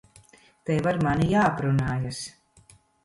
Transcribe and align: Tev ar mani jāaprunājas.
Tev 0.69 0.87
ar 0.91 0.97
mani 1.07 1.29
jāaprunājas. 1.33 2.23